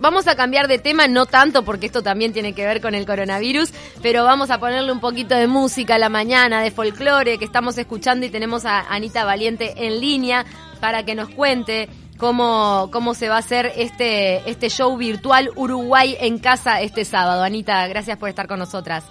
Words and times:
Vamos 0.00 0.26
a 0.28 0.36
cambiar 0.36 0.68
de 0.68 0.78
tema, 0.78 1.08
no 1.08 1.26
tanto 1.26 1.64
porque 1.64 1.86
esto 1.86 2.02
también 2.02 2.32
tiene 2.32 2.52
que 2.52 2.66
ver 2.66 2.80
con 2.80 2.94
el 2.94 3.06
coronavirus, 3.06 3.72
pero 4.02 4.24
vamos 4.24 4.50
a 4.50 4.58
ponerle 4.58 4.92
un 4.92 5.00
poquito 5.00 5.34
de 5.34 5.46
música 5.46 5.94
a 5.94 5.98
la 5.98 6.08
mañana, 6.08 6.62
de 6.62 6.70
folclore 6.70 7.38
que 7.38 7.44
estamos 7.44 7.78
escuchando 7.78 8.26
y 8.26 8.30
tenemos 8.30 8.64
a 8.64 8.80
Anita 8.92 9.24
Valiente 9.24 9.86
en 9.86 10.00
línea 10.00 10.44
para 10.80 11.04
que 11.04 11.14
nos 11.14 11.28
cuente 11.30 11.88
cómo, 12.18 12.88
cómo 12.92 13.14
se 13.14 13.28
va 13.28 13.36
a 13.36 13.38
hacer 13.38 13.72
este, 13.76 14.48
este 14.50 14.68
show 14.68 14.96
virtual 14.96 15.50
Uruguay 15.56 16.16
en 16.20 16.38
casa 16.38 16.80
este 16.80 17.04
sábado. 17.04 17.42
Anita, 17.42 17.86
gracias 17.88 18.18
por 18.18 18.28
estar 18.28 18.46
con 18.46 18.58
nosotras. 18.58 19.04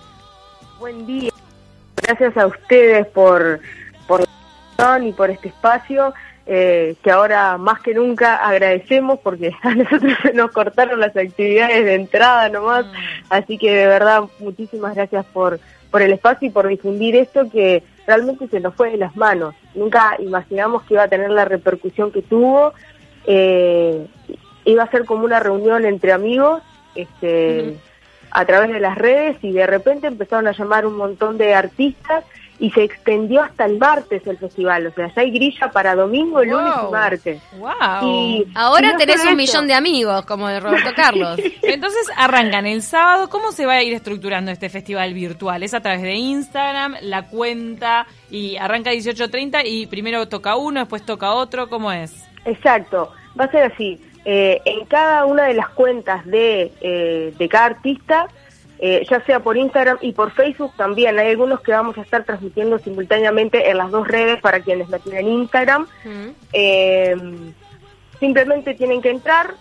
Buen 0.79 1.05
día. 1.05 1.31
Gracias 1.95 2.35
a 2.37 2.47
ustedes 2.47 3.07
por, 3.07 3.61
por 4.07 4.21
la 4.77 4.99
y 4.99 5.13
por 5.13 5.29
este 5.29 5.47
espacio. 5.47 6.13
Eh, 6.45 6.95
que 7.01 7.09
ahora 7.09 7.57
más 7.57 7.81
que 7.81 7.93
nunca 7.93 8.35
agradecemos 8.35 9.17
porque 9.19 9.55
a 9.61 9.75
nosotros 9.75 10.11
se 10.21 10.33
nos 10.33 10.51
cortaron 10.51 10.99
las 10.99 11.15
actividades 11.15 11.85
de 11.85 11.95
entrada 11.95 12.49
nomás, 12.49 12.85
mm. 12.85 12.89
así 13.29 13.57
que 13.57 13.73
de 13.73 13.87
verdad 13.87 14.23
muchísimas 14.39 14.93
gracias 14.93 15.25
por, 15.27 15.61
por 15.89 16.01
el 16.01 16.11
espacio 16.11 16.49
y 16.49 16.51
por 16.51 16.67
difundir 16.67 17.15
esto 17.15 17.49
que 17.49 17.81
realmente 18.05 18.49
se 18.49 18.59
nos 18.59 18.75
fue 18.75 18.91
de 18.91 18.97
las 18.97 19.15
manos. 19.15 19.55
Nunca 19.73 20.17
imaginamos 20.19 20.83
que 20.83 20.95
iba 20.95 21.03
a 21.03 21.07
tener 21.07 21.29
la 21.29 21.45
repercusión 21.45 22.11
que 22.11 22.21
tuvo, 22.21 22.73
eh, 23.25 24.05
iba 24.65 24.83
a 24.83 24.91
ser 24.91 25.05
como 25.05 25.23
una 25.23 25.39
reunión 25.39 25.85
entre 25.85 26.11
amigos, 26.11 26.61
este, 26.93 27.77
a 28.31 28.45
través 28.45 28.71
de 28.71 28.79
las 28.81 28.97
redes 28.97 29.37
y 29.41 29.53
de 29.53 29.65
repente 29.65 30.07
empezaron 30.07 30.47
a 30.47 30.51
llamar 30.51 30.85
un 30.85 30.97
montón 30.97 31.37
de 31.37 31.53
artistas 31.53 32.25
y 32.59 32.69
se 32.71 32.83
extendió 32.83 33.41
hasta 33.41 33.65
el 33.65 33.77
martes 33.77 34.25
el 34.27 34.37
festival, 34.37 34.87
o 34.87 34.91
sea, 34.93 35.07
ya 35.13 35.21
hay 35.21 35.31
grilla 35.31 35.69
para 35.71 35.95
domingo, 35.95 36.43
lunes 36.43 36.73
y 36.87 36.91
martes. 36.91 37.41
Wow. 37.57 37.71
Y, 38.03 38.47
Ahora 38.55 38.95
tenés 38.97 39.25
un 39.25 39.35
millón 39.35 39.67
de 39.67 39.73
amigos, 39.73 40.25
como 40.25 40.47
de 40.47 40.59
Roberto 40.59 40.91
Carlos. 40.95 41.39
Entonces 41.61 42.09
arrancan 42.15 42.65
el 42.65 42.81
sábado, 42.81 43.29
¿cómo 43.29 43.51
se 43.51 43.65
va 43.65 43.73
a 43.73 43.83
ir 43.83 43.93
estructurando 43.93 44.51
este 44.51 44.69
festival 44.69 45.13
virtual? 45.13 45.63
¿Es 45.63 45.73
a 45.73 45.81
través 45.81 46.01
de 46.03 46.13
Instagram, 46.13 46.95
la 47.01 47.27
cuenta, 47.27 48.05
y 48.29 48.55
arranca 48.57 48.91
18.30 48.91 49.63
y 49.65 49.87
primero 49.87 50.27
toca 50.27 50.55
uno, 50.55 50.79
después 50.79 51.05
toca 51.05 51.33
otro, 51.33 51.69
¿cómo 51.69 51.91
es? 51.91 52.25
Exacto, 52.45 53.11
va 53.39 53.45
a 53.45 53.51
ser 53.51 53.71
así. 53.71 53.99
Eh, 54.25 54.61
en 54.63 54.85
cada 54.85 55.25
una 55.25 55.43
de 55.43 55.53
las 55.53 55.67
cuentas 55.69 56.25
de, 56.25 56.71
eh, 56.79 57.33
de 57.37 57.49
cada 57.49 57.65
artista 57.65 58.27
eh, 58.85 59.07
ya 59.09 59.21
sea 59.21 59.39
por 59.39 59.55
Instagram 59.55 59.97
y 60.01 60.11
por 60.11 60.31
Facebook 60.31 60.73
también. 60.75 61.17
Hay 61.17 61.29
algunos 61.29 61.61
que 61.61 61.71
vamos 61.71 61.97
a 61.97 62.01
estar 62.01 62.25
transmitiendo 62.25 62.77
simultáneamente 62.79 63.69
en 63.69 63.77
las 63.77 63.89
dos 63.91 64.05
redes 64.05 64.41
para 64.41 64.59
quienes 64.59 64.89
la 64.89 64.99
tienen 64.99 65.25
Instagram. 65.25 65.87
Eh, 66.51 67.15
simplemente 68.19 68.73
tienen 68.73 69.01
que 69.01 69.09
entrar, 69.09 69.55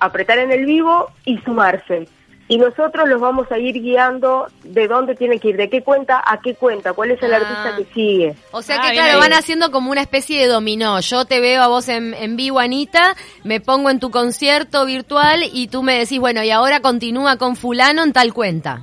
apretar 0.00 0.38
en 0.38 0.50
el 0.50 0.64
vivo 0.64 1.10
y 1.26 1.36
sumarse 1.40 2.08
y 2.52 2.58
nosotros 2.58 3.08
los 3.08 3.18
vamos 3.18 3.50
a 3.50 3.58
ir 3.58 3.80
guiando 3.80 4.46
de 4.62 4.86
dónde 4.86 5.14
tiene 5.14 5.38
que 5.38 5.48
ir, 5.48 5.56
de 5.56 5.70
qué 5.70 5.82
cuenta 5.82 6.22
a 6.22 6.38
qué 6.38 6.54
cuenta, 6.54 6.92
cuál 6.92 7.12
es 7.12 7.22
el 7.22 7.32
ah. 7.32 7.38
artista 7.38 7.76
que 7.78 7.94
sigue. 7.94 8.36
O 8.50 8.60
sea 8.60 8.78
que, 8.78 8.88
ah, 8.88 8.92
claro, 8.92 9.20
van 9.20 9.32
haciendo 9.32 9.70
como 9.70 9.90
una 9.90 10.02
especie 10.02 10.38
de 10.38 10.48
dominó. 10.48 11.00
Yo 11.00 11.24
te 11.24 11.40
veo 11.40 11.62
a 11.62 11.68
vos 11.68 11.88
en, 11.88 12.12
en, 12.12 12.36
vivo, 12.36 12.58
Anita, 12.58 13.16
me 13.42 13.60
pongo 13.62 13.88
en 13.88 14.00
tu 14.00 14.10
concierto 14.10 14.84
virtual 14.84 15.44
y 15.50 15.68
tú 15.68 15.82
me 15.82 15.98
decís, 15.98 16.20
bueno, 16.20 16.42
y 16.42 16.50
ahora 16.50 16.80
continúa 16.80 17.38
con 17.38 17.56
fulano 17.56 18.04
en 18.04 18.12
tal 18.12 18.34
cuenta. 18.34 18.82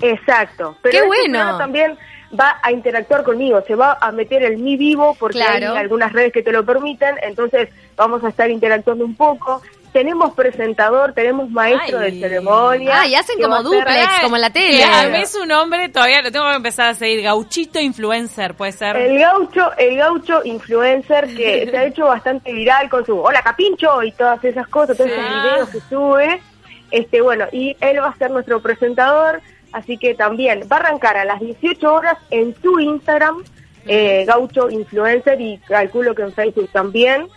Exacto. 0.00 0.78
Pero 0.80 1.00
¡Qué 1.00 1.06
bueno! 1.06 1.58
También 1.58 1.98
va 2.38 2.58
a 2.62 2.72
interactuar 2.72 3.22
conmigo, 3.22 3.60
se 3.66 3.74
va 3.74 3.98
a 4.00 4.12
meter 4.12 4.42
en 4.44 4.62
mi 4.62 4.76
vivo 4.76 5.16
porque 5.18 5.42
hay 5.42 5.64
algunas 5.64 6.12
redes 6.12 6.32
que 6.32 6.42
te 6.42 6.52
lo 6.52 6.64
permiten, 6.64 7.16
entonces 7.22 7.68
vamos 7.96 8.22
a 8.24 8.28
estar 8.28 8.50
interactuando 8.50 9.04
un 9.04 9.16
poco 9.16 9.60
tenemos 9.92 10.34
presentador, 10.34 11.12
tenemos 11.12 11.50
maestro 11.50 11.98
de 11.98 12.12
ceremonia. 12.12 13.00
Ah, 13.00 13.06
y 13.06 13.14
hacen 13.14 13.40
como 13.40 13.62
duplex, 13.62 14.20
como 14.22 14.36
en 14.36 14.42
la 14.42 14.50
tele. 14.50 14.84
a 14.84 15.08
mí 15.08 15.26
su 15.26 15.44
nombre 15.46 15.88
todavía 15.88 16.22
lo 16.22 16.30
tengo 16.30 16.48
que 16.48 16.56
empezar 16.56 16.88
a 16.88 16.94
seguir. 16.94 17.22
Gauchito 17.22 17.80
Influencer, 17.80 18.54
puede 18.54 18.72
ser. 18.72 18.96
El 18.96 19.18
gaucho, 19.18 19.72
el 19.76 19.96
gaucho 19.96 20.42
influencer 20.44 21.34
que 21.34 21.66
se 21.70 21.76
ha 21.76 21.84
hecho 21.84 22.06
bastante 22.06 22.52
viral 22.52 22.88
con 22.88 23.04
su 23.04 23.18
Hola 23.18 23.42
Capincho 23.42 24.02
y 24.02 24.12
todas 24.12 24.42
esas 24.44 24.68
cosas, 24.68 24.96
todos 24.96 25.10
esos 25.10 25.24
videos 25.24 25.68
que 25.70 25.80
sube. 25.88 26.42
Este, 26.90 27.20
bueno, 27.20 27.46
y 27.52 27.76
él 27.80 28.00
va 28.00 28.08
a 28.08 28.16
ser 28.16 28.30
nuestro 28.30 28.60
presentador, 28.60 29.40
así 29.72 29.96
que 29.96 30.14
también 30.14 30.62
va 30.70 30.76
a 30.76 30.80
arrancar 30.80 31.16
a 31.16 31.24
las 31.24 31.40
18 31.40 31.92
horas 31.94 32.18
en 32.30 32.54
su 32.60 32.78
Instagram, 32.80 33.44
eh, 33.86 34.24
Gaucho 34.26 34.70
Influencer, 34.70 35.40
y 35.40 35.58
calculo 35.58 36.14
que 36.14 36.22
en 36.22 36.32
Facebook 36.32 36.68
también. 36.72 37.28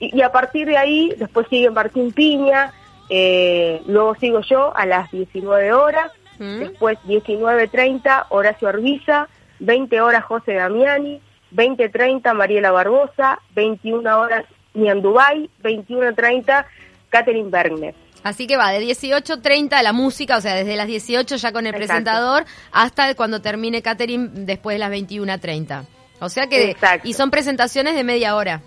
Y, 0.00 0.22
a 0.22 0.30
partir 0.30 0.68
de 0.68 0.76
ahí, 0.76 1.12
después 1.18 1.46
sigue 1.50 1.70
Martín 1.70 2.12
Piña, 2.12 2.72
eh, 3.10 3.82
luego 3.86 4.14
sigo 4.14 4.40
yo 4.42 4.76
a 4.76 4.86
las 4.86 5.10
19 5.10 5.72
horas, 5.72 6.12
mm. 6.38 6.58
después 6.60 6.98
19.30 7.06 8.26
Horacio 8.28 8.68
Arbiza, 8.68 9.28
20 9.58 10.00
horas 10.00 10.24
José 10.24 10.54
Damiani, 10.54 11.20
20.30 11.52 12.32
Mariela 12.34 12.70
Barbosa, 12.70 13.40
21 13.54 14.20
horas 14.20 14.44
Nian 14.74 15.02
Dubai, 15.02 15.50
21.30 15.62 16.64
Catherine 17.10 17.50
Bergner. 17.50 17.94
Así 18.28 18.46
que 18.46 18.56
va 18.56 18.70
de 18.70 18.80
18.30 18.80 19.82
la 19.82 19.92
música, 19.92 20.36
o 20.36 20.40
sea, 20.40 20.54
desde 20.54 20.76
las 20.76 20.86
18 20.86 21.36
ya 21.36 21.50
con 21.50 21.66
el 21.66 21.74
presentador 21.74 22.44
hasta 22.72 23.14
cuando 23.14 23.40
termine 23.40 23.80
Catherine 23.80 24.28
después 24.32 24.74
de 24.74 24.78
las 24.78 24.92
21.30. 24.92 25.84
O 26.20 26.28
sea 26.28 26.46
que... 26.46 26.76
Y 27.04 27.14
son 27.14 27.30
presentaciones 27.30 27.94
de 27.94 28.04
media 28.04 28.36
hora. 28.36 28.60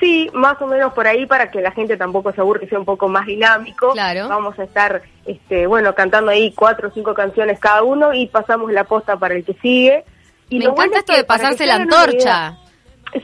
Sí, 0.00 0.28
más 0.32 0.60
o 0.60 0.66
menos 0.66 0.92
por 0.92 1.06
ahí 1.06 1.26
para 1.26 1.50
que 1.50 1.60
la 1.60 1.70
gente 1.70 1.96
tampoco 1.96 2.32
se 2.32 2.40
aburre, 2.40 2.68
sea 2.68 2.78
un 2.78 2.84
poco 2.84 3.08
más 3.08 3.26
dinámico. 3.26 3.92
Claro. 3.92 4.28
Vamos 4.28 4.58
a 4.58 4.64
estar, 4.64 5.02
este, 5.24 5.66
bueno, 5.66 5.94
cantando 5.94 6.30
ahí 6.30 6.52
cuatro 6.52 6.88
o 6.88 6.92
cinco 6.92 7.14
canciones 7.14 7.58
cada 7.58 7.82
uno 7.82 8.12
y 8.12 8.26
pasamos 8.26 8.72
la 8.72 8.84
posta 8.84 9.16
para 9.16 9.34
el 9.34 9.44
que 9.44 9.54
sigue. 9.54 10.04
Y 10.48 10.58
Me 10.58 10.66
encanta 10.66 10.98
esto 10.98 11.12
de 11.14 11.24
pasarse 11.24 11.64
la 11.66 11.76
antorcha. 11.76 12.58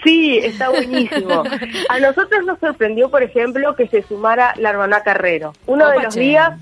Sí, 0.02 0.38
está 0.38 0.70
buenísimo. 0.70 1.42
A 1.88 1.98
nosotros 1.98 2.44
nos 2.44 2.58
sorprendió, 2.58 3.08
por 3.10 3.22
ejemplo, 3.22 3.74
que 3.74 3.88
se 3.88 4.02
sumara 4.02 4.54
la 4.56 4.70
hermana 4.70 5.02
Carrero. 5.02 5.52
Uno 5.66 5.88
de 5.90 6.02
los 6.02 6.14
días, 6.14 6.58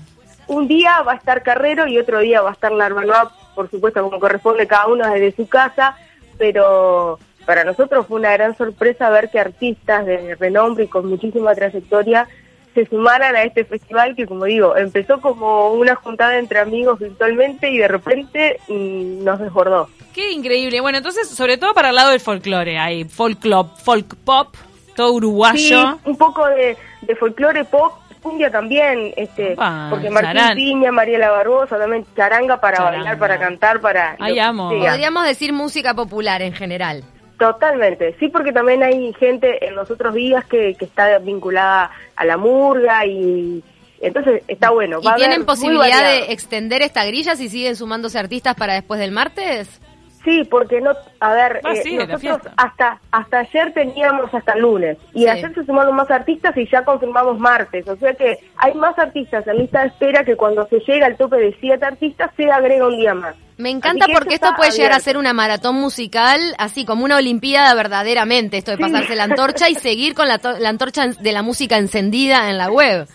un 0.47 0.67
día 0.67 1.01
va 1.01 1.13
a 1.13 1.15
estar 1.15 1.43
Carrero 1.43 1.87
y 1.87 1.97
otro 1.97 2.19
día 2.19 2.41
va 2.41 2.49
a 2.49 2.53
estar 2.53 2.71
la 2.71 2.85
hermana, 2.85 3.29
por 3.55 3.69
supuesto, 3.69 4.03
como 4.03 4.19
corresponde 4.19 4.67
cada 4.67 4.87
uno 4.87 5.09
desde 5.09 5.35
su 5.35 5.47
casa, 5.47 5.95
pero 6.37 7.19
para 7.45 7.63
nosotros 7.63 8.07
fue 8.07 8.19
una 8.19 8.31
gran 8.33 8.55
sorpresa 8.57 9.09
ver 9.09 9.29
que 9.29 9.39
artistas 9.39 10.05
de 10.05 10.35
renombre 10.35 10.85
y 10.85 10.87
con 10.87 11.07
muchísima 11.07 11.53
trayectoria 11.53 12.27
se 12.73 12.85
sumaran 12.87 13.35
a 13.35 13.43
este 13.43 13.65
festival 13.65 14.15
que, 14.15 14.25
como 14.25 14.45
digo, 14.45 14.75
empezó 14.75 15.21
como 15.21 15.73
una 15.73 15.95
juntada 15.95 16.37
entre 16.37 16.59
amigos 16.59 16.99
virtualmente 16.99 17.69
y 17.69 17.77
de 17.77 17.87
repente 17.87 18.59
mm, 18.67 19.23
nos 19.23 19.39
desbordó. 19.39 19.89
Qué 20.13 20.31
increíble. 20.31 20.81
Bueno, 20.81 20.97
entonces, 20.97 21.27
sobre 21.29 21.57
todo 21.57 21.73
para 21.73 21.89
el 21.89 21.95
lado 21.95 22.11
del 22.11 22.19
folclore, 22.19 22.77
hay 22.77 23.03
folk 23.05 23.39
club, 23.39 23.69
folk 23.77 24.15
pop, 24.23 24.55
todo 24.95 25.13
uruguayo. 25.13 25.57
Sí, 25.57 25.99
un 26.05 26.17
poco 26.17 26.47
de, 26.47 26.77
folclore 27.19 27.65
pop, 27.65 27.93
cumbia 28.21 28.49
también, 28.49 29.13
este, 29.17 29.55
porque 29.89 30.09
Martín 30.09 30.55
Piña, 30.55 30.91
Mariela 30.91 31.29
Barbosa, 31.31 31.77
también 31.77 32.05
charanga 32.15 32.59
para 32.59 32.81
bailar, 32.83 33.17
para 33.17 33.39
cantar, 33.39 33.81
para... 33.81 34.15
Ay, 34.19 34.39
amo. 34.39 34.69
Podríamos 34.69 35.25
decir 35.25 35.51
música 35.51 35.93
popular 35.93 36.41
en 36.41 36.53
general. 36.53 37.03
Totalmente, 37.43 38.15
sí, 38.21 38.29
porque 38.29 38.53
también 38.53 38.83
hay 38.83 39.11
gente 39.15 39.67
en 39.67 39.75
los 39.75 39.91
otros 39.91 40.13
días 40.13 40.45
que, 40.45 40.75
que 40.75 40.85
está 40.85 41.19
vinculada 41.19 41.91
a 42.15 42.23
la 42.23 42.37
murga 42.37 43.05
y 43.05 43.61
entonces 43.99 44.43
está 44.47 44.69
bueno. 44.69 44.99
¿Y 45.01 45.13
tienen 45.15 45.45
posibilidad 45.45 46.03
de 46.03 46.31
extender 46.31 46.81
esta 46.81 47.03
grilla 47.03 47.35
si 47.35 47.49
siguen 47.49 47.75
sumándose 47.75 48.17
artistas 48.17 48.55
para 48.55 48.75
después 48.75 48.97
del 48.97 49.11
martes? 49.11 49.81
Sí, 50.23 50.43
porque 50.49 50.79
no, 50.79 50.91
a 51.19 51.33
ver, 51.33 51.59
ah, 51.65 51.73
eh, 51.73 52.07
nosotros 52.07 52.53
hasta 52.55 52.99
hasta 53.11 53.39
ayer 53.39 53.73
teníamos 53.73 54.33
hasta 54.33 54.53
el 54.53 54.61
lunes 54.61 54.97
y 55.13 55.27
ayer 55.27 55.53
se 55.53 55.65
sumaron 55.65 55.95
más 55.95 56.09
artistas 56.09 56.55
y 56.55 56.65
ya 56.69 56.85
confirmamos 56.85 57.37
martes, 57.39 57.85
o 57.87 57.95
sea 57.97 58.13
que 58.13 58.37
hay 58.57 58.73
más 58.75 58.97
artistas 58.97 59.45
en 59.47 59.57
lista 59.57 59.81
de 59.81 59.87
espera 59.87 60.23
que 60.23 60.37
cuando 60.37 60.65
se 60.67 60.79
llega 60.79 61.07
al 61.07 61.17
tope 61.17 61.37
de 61.37 61.55
siete 61.59 61.85
artistas 61.85 62.31
se 62.37 62.49
agrega 62.49 62.87
un 62.87 62.97
día 62.97 63.13
más. 63.13 63.35
Me 63.57 63.69
encanta 63.69 64.07
porque 64.11 64.35
esto 64.35 64.49
puede 64.55 64.71
llegar 64.71 64.93
a 64.93 64.99
ser 64.99 65.17
una 65.17 65.33
maratón 65.33 65.75
musical, 65.75 66.55
así 66.57 66.85
como 66.85 67.03
una 67.03 67.17
olimpiada 67.17 67.73
verdaderamente, 67.75 68.57
esto 68.57 68.71
de 68.71 68.77
pasarse 68.77 69.15
la 69.15 69.25
antorcha 69.25 69.69
y 69.69 69.75
seguir 69.75 70.15
con 70.15 70.27
la, 70.27 70.39
la 70.59 70.69
antorcha 70.69 71.07
de 71.07 71.31
la 71.33 71.43
música 71.43 71.77
encendida 71.77 72.49
en 72.49 72.57
la 72.57 72.71
web. 72.71 73.07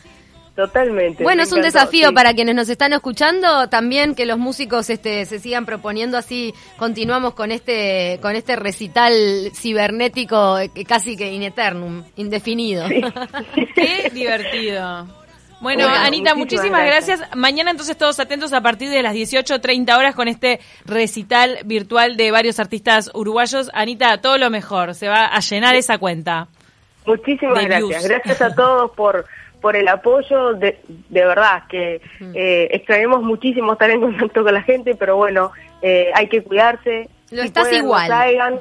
Totalmente. 0.59 1.23
Bueno, 1.23 1.45
es 1.45 1.53
un 1.53 1.61
desafío 1.61 2.13
para 2.13 2.35
quienes 2.35 2.53
nos 2.53 2.69
están 2.69 2.93
escuchando, 2.93 3.69
también 3.69 4.17
que 4.17 4.27
los 4.27 4.39
músicos 4.39 4.91
este, 4.91 5.25
se 5.25 5.39
sigan 5.39 5.65
proponiendo 5.65 6.19
así, 6.19 6.53
continuamos 6.77 7.35
con 7.35 7.53
este, 7.53 8.19
con 8.21 8.35
este 8.35 8.57
recital 8.57 9.13
cibernético 9.55 10.57
casi 10.89 11.17
que 11.17 11.33
in 11.33 11.45
eternum, 11.45 12.03
indefinido. 12.17 12.89
Qué 13.77 14.11
divertido. 14.13 15.07
Bueno, 15.61 15.87
Anita, 15.87 16.35
muchísimas 16.35 16.85
gracias. 16.85 17.21
Mañana 17.37 17.71
entonces 17.71 17.97
todos 17.97 18.19
atentos 18.19 18.53
a 18.53 18.61
partir 18.61 18.91
de 18.91 19.01
las 19.01 19.15
18.30 19.15 19.97
horas 19.97 20.17
con 20.17 20.27
este 20.27 20.59
recital 20.85 21.59
virtual 21.67 22.17
de 22.17 22.33
varios 22.33 22.59
artistas 22.59 23.13
uruguayos. 23.15 23.71
Anita, 23.75 24.21
todo 24.21 24.39
lo 24.39 24.51
mejor, 24.51 24.97
se 24.97 25.07
va 25.07 25.27
a 25.27 25.39
llenar 25.39 25.77
esa 25.77 25.99
cuenta. 25.99 26.49
Muchísimas 27.07 27.65
gracias. 27.65 28.09
Gracias 28.09 28.43
a 28.43 28.55
todos 28.57 28.91
por 28.91 29.25
por 29.61 29.77
el 29.77 29.89
apoyo, 29.89 30.55
de, 30.55 30.79
de 30.87 31.25
verdad, 31.25 31.65
que 31.69 32.01
eh, 32.35 32.69
extraemos 32.71 33.23
muchísimo 33.23 33.73
estar 33.73 33.91
en 33.91 34.01
contacto 34.01 34.45
con 34.45 34.55
la 34.55 34.63
gente, 34.63 34.95
pero 34.95 35.17
bueno, 35.17 35.53
eh, 35.83 36.11
hay 36.15 36.29
que 36.29 36.43
cuidarse. 36.43 37.09
Lo 37.31 37.43
estás 37.43 37.73
igual. 37.73 38.09
No 38.09 38.15
salgan, 38.17 38.59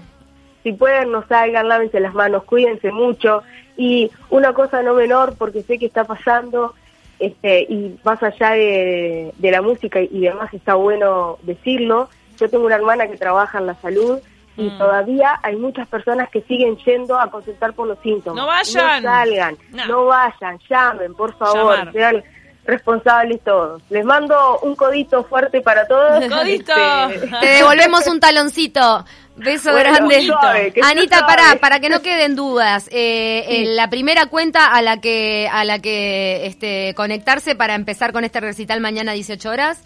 si 0.63 0.73
pueden, 0.73 1.11
no 1.11 1.25
salgan, 1.27 1.67
lávense 1.67 1.99
las 1.99 2.13
manos, 2.13 2.43
cuídense 2.43 2.91
mucho. 2.91 3.43
Y 3.77 4.11
una 4.29 4.53
cosa 4.53 4.81
no 4.81 4.93
menor, 4.93 5.35
porque 5.37 5.61
sé 5.61 5.77
que 5.77 5.85
está 5.85 6.03
pasando, 6.03 6.73
este, 7.19 7.61
y 7.61 7.97
más 8.03 8.21
allá 8.23 8.51
de, 8.51 9.33
de 9.37 9.51
la 9.51 9.61
música 9.61 10.01
y 10.01 10.19
demás, 10.19 10.53
está 10.53 10.75
bueno 10.75 11.37
decirlo. 11.43 12.09
Yo 12.39 12.49
tengo 12.49 12.65
una 12.65 12.75
hermana 12.75 13.07
que 13.07 13.17
trabaja 13.17 13.59
en 13.59 13.67
la 13.67 13.75
salud 13.75 14.19
y 14.57 14.69
Mm. 14.69 14.77
todavía 14.77 15.39
hay 15.43 15.55
muchas 15.55 15.87
personas 15.87 16.29
que 16.29 16.41
siguen 16.41 16.75
yendo 16.77 17.17
a 17.19 17.29
consultar 17.29 17.73
por 17.73 17.87
los 17.87 17.99
síntomas. 17.99 18.35
No 18.41 18.47
vayan. 18.47 19.03
No 19.03 19.09
salgan, 19.11 19.57
No. 19.71 19.85
no, 19.87 20.05
vayan, 20.05 20.59
llamen, 20.69 21.13
por 21.13 21.37
favor, 21.37 21.77
Llamar. 21.77 21.93
sean 21.93 22.23
responsables 22.65 23.41
todos. 23.43 23.81
Les 23.89 24.03
mando 24.03 24.59
un 24.59 24.75
codito 24.75 25.23
fuerte 25.23 25.61
para 25.61 25.87
todos. 25.87 26.25
Codito. 26.25 26.73
Este, 27.09 27.27
Te 27.41 27.45
devolvemos 27.47 28.05
un 28.07 28.19
taloncito. 28.19 29.05
Beso 29.37 29.71
Bueno, 29.71 29.91
grande. 29.93 30.23
suave, 30.25 30.73
Anita, 30.83 31.25
para 31.27 31.57
para 31.61 31.79
que 31.79 31.89
no 31.89 32.01
queden 32.01 32.35
dudas, 32.35 32.87
eh, 32.91 33.45
eh, 33.47 33.65
la 33.67 33.87
primera 33.87 34.25
cuenta 34.25 34.73
a 34.73 34.81
la 34.81 34.99
que 34.99 35.47
a 35.51 35.63
la 35.63 35.77
que 35.79 36.47
este, 36.47 36.95
conectarse 36.95 37.53
para 37.55 37.75
empezar 37.75 38.11
con 38.13 38.23
este 38.23 38.39
recital 38.39 38.81
mañana 38.81 39.11
a 39.11 39.13
18 39.15 39.47
horas. 39.51 39.83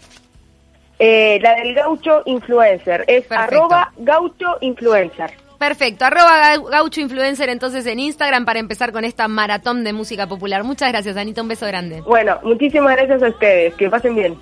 Eh, 1.04 1.40
la 1.42 1.56
del 1.56 1.74
gaucho 1.74 2.22
influencer 2.26 3.00
es 3.08 3.24
Perfecto. 3.26 3.34
arroba 3.56 3.92
gaucho 3.96 4.56
influencer. 4.60 5.32
Perfecto, 5.58 6.04
arroba 6.04 6.54
Gau- 6.56 6.70
gaucho 6.70 7.00
influencer 7.00 7.48
entonces 7.48 7.86
en 7.86 7.98
Instagram 8.00 8.44
para 8.44 8.60
empezar 8.60 8.92
con 8.92 9.04
esta 9.04 9.26
maratón 9.26 9.82
de 9.84 9.92
música 9.92 10.26
popular. 10.28 10.62
Muchas 10.64 10.90
gracias, 10.92 11.16
Anita, 11.16 11.42
un 11.42 11.48
beso 11.48 11.66
grande. 11.66 12.00
Bueno, 12.02 12.38
muchísimas 12.44 12.96
gracias 12.96 13.22
a 13.22 13.28
ustedes, 13.28 13.74
que 13.74 13.88
pasen 13.90 14.14
bien. 14.14 14.36